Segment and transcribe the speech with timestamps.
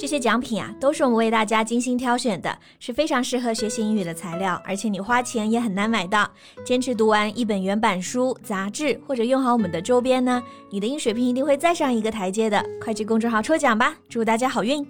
[0.00, 6.26] 这些奖品啊，都是我们为大家精心挑选的，是非常适合学习英语的材料，而且你花钱也很难买到。
[6.64, 12.64] 坚持读完一本原版书、杂志，或者用好我们的周边呢，你的英语水平一定会再上一个台阶的。
[12.82, 14.82] 快去公众号抽奖吧，祝大家好运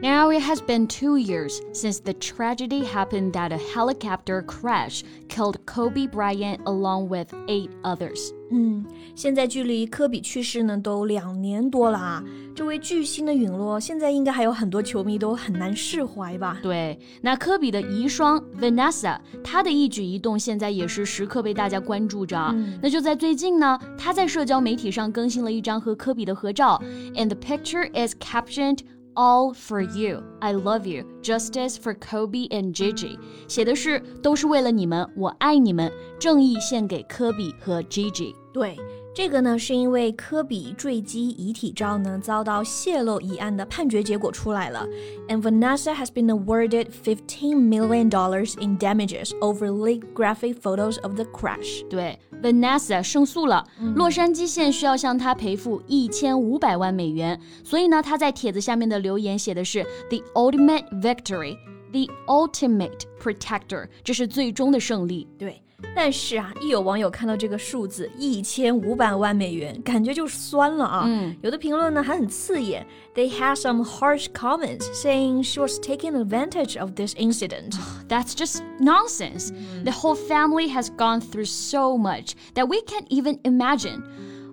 [0.00, 5.56] ！Now it has been two years since the tragedy happened that a helicopter crash killed
[5.66, 8.30] Kobe Bryant along with eight others.
[8.50, 8.84] 嗯，
[9.14, 12.24] 现在距离科比去世呢都两年多了啊，
[12.54, 16.58] 这位巨星的陨落，现在应该还有很多球迷都很难释怀吧？
[16.62, 22.38] 对，那科比的遗孀 Vanessa，她的一举一动现在也是时刻被大家关注着。
[22.52, 26.80] 嗯、那就在最近呢，她在社交媒体上更新了一张和科比的合照，
[27.14, 28.78] and the picture is captioned
[29.15, 30.23] All for you.
[30.39, 31.05] I love you.
[31.21, 33.17] Justice for Kobe and Gigi.
[33.47, 38.35] 写的是都是为了你们，我爱你们，正义献给科比和 Gigi。
[38.51, 38.77] 对。
[39.14, 44.86] 这个呢，是因为科比坠机遗体照呢遭到泄露一案的判决结果出来了，
[45.28, 51.24] and Vanessa has been awarded fifteen million dollars in damages over leaked graphic photos of the
[51.24, 51.84] crash。
[51.88, 57.40] 对，Vanessa 胜诉了，洛杉矶县需要向他赔付一千五百万美元。
[57.64, 65.26] 所以呢，他在帖子下面的留言写的是 “the ultimate victory”，“the ultimate protector”，这是最终的胜利。
[65.36, 65.60] 对。
[65.94, 71.04] 但是啊，一有网友看到这个数字一千五百万美元，感觉就酸了啊。
[71.06, 77.74] 嗯，有的评论呢还很刺眼，They had some harsh comments saying she was taking advantage of this incident.
[78.08, 79.52] That's just nonsense.
[79.84, 84.02] The whole family has gone through so much that we can't even imagine.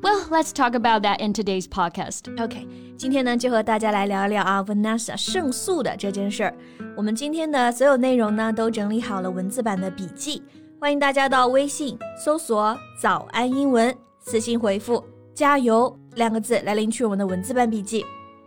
[0.02, 2.30] Well, let's talk about that in today's podcast.
[2.40, 6.56] OK，今天呢就和大家来聊一聊啊，Vanessa 胜诉的这件事儿。
[6.96, 10.44] 我们今天的所有内容呢都整理好了文字版的笔记。
[10.81, 15.05] 欢迎大家到微信搜索“早安英文”，私信回复
[15.37, 18.03] “加油”两个字来领取我们的文字版笔记。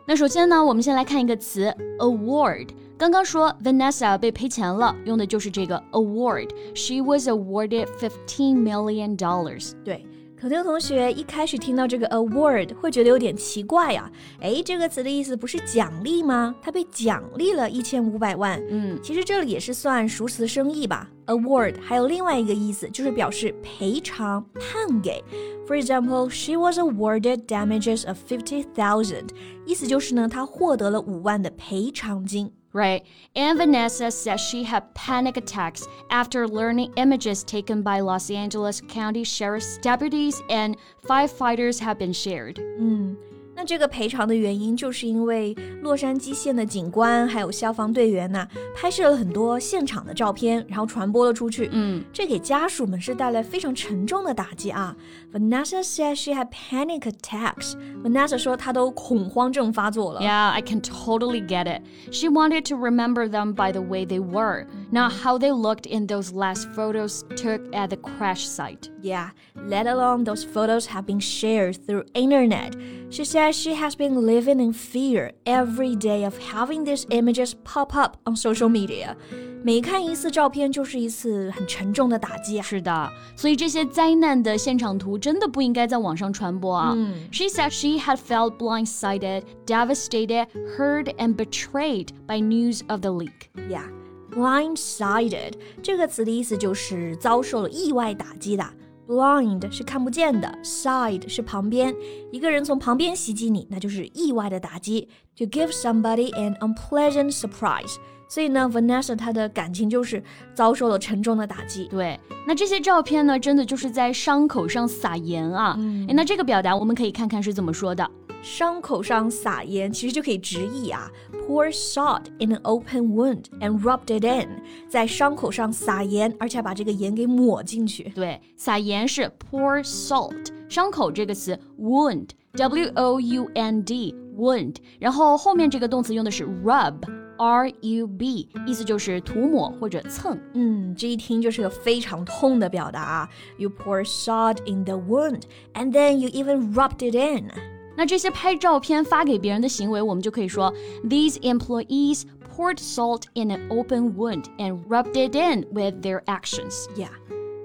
[0.07, 2.69] 那首先呢，我们先来看一个词 “award”。
[2.97, 6.49] 刚刚说 Vanessa 被赔钱了，用的就是这个 award。
[6.73, 9.73] She was awarded fifteen million dollars。
[9.85, 10.03] 对。
[10.43, 14.11] 可能同学一开始听到这个 award 会觉得有点奇怪呀，
[14.41, 16.53] 哎，这个词的意思不是奖励吗？
[16.61, 18.61] 他被奖励了一千五百万。
[18.69, 21.09] 嗯，其实这里也是算熟词生义吧。
[21.27, 25.23] award 还有另外一个意思，就是表示赔偿、判给。
[25.65, 29.29] For example, she was awarded damages of fifty thousand，
[29.65, 32.51] 意思就是呢，她获得了五万的赔偿金。
[32.73, 33.05] Right.
[33.35, 39.23] And Vanessa says she had panic attacks after learning images taken by Los Angeles County
[39.23, 40.75] Sheriff's deputies and
[41.05, 42.59] firefighters have been shared.
[42.79, 43.32] 嗯。
[43.54, 51.68] 那这个赔偿的原因，就是因为洛杉矶县的警官还有消防队员呐，拍摄了很多现场的照片，然后传播了出去。
[51.72, 54.94] 嗯，这给家属们是带来非常沉重的打击啊。
[55.32, 57.74] Vanessa said she had panic attacks.
[58.04, 60.20] Vanessa 说她都恐慌症发作了。
[60.20, 61.82] Yeah, I can totally get it.
[62.12, 66.06] She wanted to remember them by the way they were, not how they looked in
[66.06, 68.88] those last photos took at the crash site.
[69.02, 69.30] Yeah,
[69.68, 72.76] let alone those photos have been shared through internet.
[73.10, 77.52] She said says she has been living in fear every day of having these images
[77.64, 79.16] pop up on social media.
[79.64, 82.62] 每看一次照片就是一次很沉重的打击啊！
[82.62, 86.92] 是的，所以这些灾难的现场图真的不应该在网上传播啊。
[86.96, 93.50] 嗯、she said she had felt blindsided, devastated, hurt, and betrayed by news of the leak.
[93.68, 93.90] Yeah,
[94.30, 98.64] blindsided 这个词的意思就是遭受了意外打击的。
[99.07, 101.93] Blind 是看不见的，side 是旁边，
[102.31, 105.09] 一个人从旁边袭击你，那就是意外的打击。
[105.37, 107.95] To give somebody an unpleasant surprise，
[108.29, 111.87] 所以呢，Vanessa 她的感情就是遭受了沉重的打击。
[111.89, 115.75] 对，那这些照片呢，真的就是在伤口上撒盐啊。
[115.79, 118.09] 嗯，那这个表达我们可以看看是怎么说的。
[118.42, 128.04] 伤口上撒盐，其实就可以直译啊，pour salt in an open wound and rubbed it in，在伤口上撒盐，而且把这个盐给抹进去。
[128.14, 140.36] 对，撒盐是 pour salt，伤口这个词 wound，w o u n d wound，然后后面这个动词用的是 rub。R U B，意思就是涂抹或者蹭。
[140.54, 143.28] 嗯，这一听就是个非常痛的表达啊。
[143.58, 145.42] You pour salt in the wound,
[145.74, 147.52] and then you even rubbed it in.
[147.95, 150.73] 那这些拍照片发给别人的行为，我们就可以说
[151.03, 152.23] ：These employees
[152.55, 156.85] poured salt in an open wound and rubbed it in with their actions.
[156.95, 157.09] Yeah.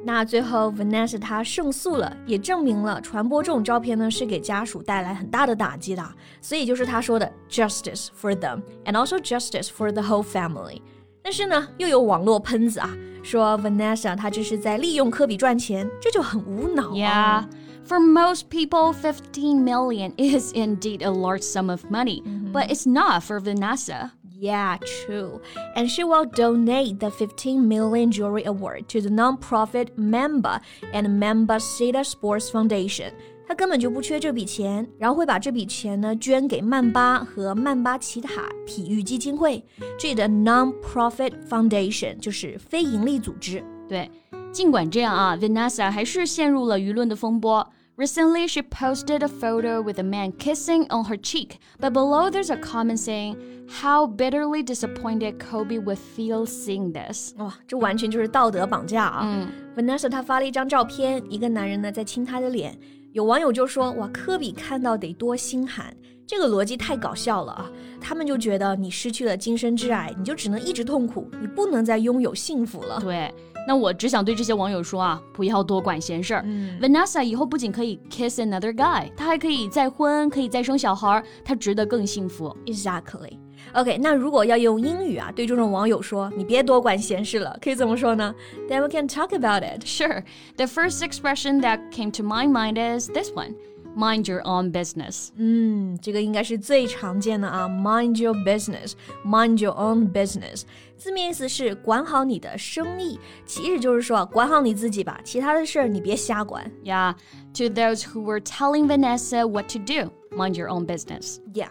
[0.04, 6.02] 那最后 Vanessa 她胜诉了，也证明了传播这种照片呢是给家属带来很大的打击的。
[6.40, 10.80] 所以就是她说的 justice for them and also justice for the whole family。
[11.22, 17.46] 但是呢，又有网络喷子啊，说 Vanessa 她这是在利用科比赚钱，这就很无脑、啊。
[17.46, 17.54] Yeah.
[17.87, 22.51] For most people, 15 million is indeed a large sum of money, mm -hmm.
[22.51, 24.11] but it's not for Vanessa.
[24.39, 25.39] Yeah, true.
[25.75, 30.61] And she will donate the 15 million jewelry award to the nonprofit Mamba
[30.91, 33.13] and Mamba Cita Sports Foundation.
[33.47, 39.63] 他根本就不缺这笔钱，然后会把这笔钱呢捐给曼巴和曼巴奇塔体育基金会。
[39.99, 43.63] 这里的 non-profit foundation 就是非盈利组织。
[43.87, 44.09] 对，
[44.51, 47.65] 尽管这样啊，Vanessa 还是陷入了舆论的风波。
[47.97, 52.49] Recently, she posted a photo with a man kissing on her cheek, but below there's
[52.49, 53.37] a comment saying
[53.69, 57.35] how bitterly disappointed Kobe would feel seeing this.
[57.37, 59.21] 哇，这完全就是道德绑架啊！
[59.23, 62.75] 嗯，Vanessa 她发了一张照片，一个男人呢在亲她的脸，
[63.11, 65.95] 有网友就说哇，科比看到得多心寒。
[66.28, 67.70] 这个逻辑太搞笑了啊！
[67.98, 73.00] 他们就觉得你失去了今生挚爱，你就只能一直痛苦，你不能再拥有幸福了。
[73.00, 73.32] 对。
[73.66, 76.44] 那我只想对这些网友说啊，不要多管闲事儿。
[76.82, 82.54] Vanessa 以后不仅可以 kiss another guy，她还可以再婚，可以再生小孩，她值得更幸福。
[82.66, 83.38] Exactly.
[83.72, 88.34] OK，那如果要用英语啊，对这种网友说，你别多管闲事了，可以怎么说呢
[88.68, 89.82] ？Then we can talk about it.
[89.86, 90.22] Sure.
[90.58, 93.54] The first expression that came to my mind is this one.
[93.97, 95.29] Mind your own business。
[95.35, 97.67] 嗯，这个应该是最常见的啊。
[97.69, 100.63] Mind your business，mind your own business，
[100.97, 106.71] 字面意思是管好你的生意，其实就是说管好你自己吧，其他的事儿你别瞎管。
[106.83, 107.13] Yeah,
[107.53, 111.37] to those who were telling Vanessa what to do, mind your own business.
[111.53, 111.69] Yeah.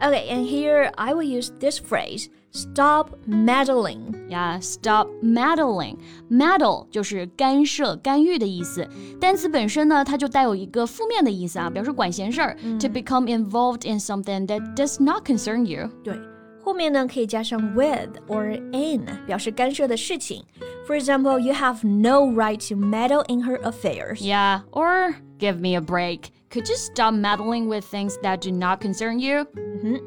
[0.00, 2.28] Okay, and here I will use this phrase.
[2.52, 4.14] Stop meddling.
[4.28, 5.98] Yeah, stop meddling.
[6.30, 8.88] Meddle 就是干涉、干预的意思。
[9.20, 12.56] 单词本身呢，它就带有一个负面的意思啊，表示管闲事儿。
[12.62, 15.88] 嗯、to become involved in something that does not concern you.
[16.02, 16.18] 对，
[16.64, 20.42] 后面呢可以加上 with or in，表示干涉的事情。
[20.88, 24.22] For example, you have no right to meddle in her affairs.
[24.22, 26.30] Yeah, or give me a break.
[26.54, 29.46] Could you stop meddling with things that do not concern you?
[29.54, 30.00] 嗯哼。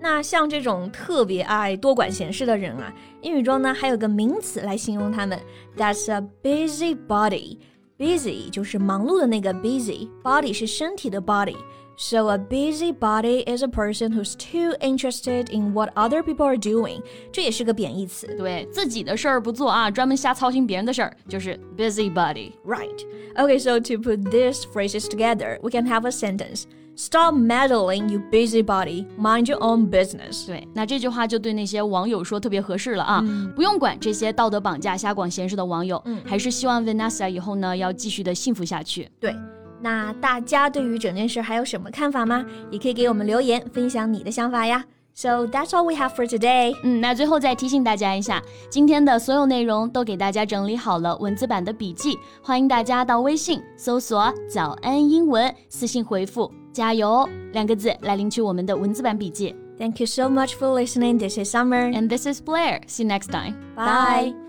[0.00, 2.92] 那像这种特别爱多管闲事的人啊，
[3.22, 5.40] 英语中呢还有个名词来形容他们，
[5.76, 11.56] That's a busybody。Busy 就是忙碌的那个 busy，body 是身体的 body。
[11.98, 17.00] So a busybody is a person who's too interested in what other people are doing。
[17.30, 23.04] 这也是个贬义词，对自己的事儿不做啊，专门瞎操心别人的事儿，就是 busybody。Right.
[23.36, 26.64] Okay, so to put these phrases together, we can have a sentence.
[26.96, 29.06] Stop meddling, you busybody.
[29.16, 30.46] Mind your own business.
[30.46, 33.20] 对，那这句话就对那些网友说特别合适了啊！
[33.24, 39.08] 嗯、不用管这些道德绑架、瞎管闲事的网友，嗯、还是希望 Vanessa 以后呢要继续的幸福下去。
[39.18, 39.34] 对，
[39.81, 42.45] 那大家对于整件事还有什么看法吗？
[42.69, 44.83] 也可以给我们留言，分享你的想法呀。
[45.13, 46.73] So that's all we have for today.
[46.83, 59.53] 嗯，那最后再提醒大家一下，今天的所有内容都给大家整理好了文字版的笔记，欢迎大家到微信搜索“早安英文”，私信回复“加油”两个字来领取我们的文字版笔记。
[59.77, 61.17] Thank you so much for listening.
[61.17, 61.91] This is Summer.
[61.91, 62.81] And this is Blair.
[62.87, 63.55] See you next time.
[63.75, 64.48] Bye.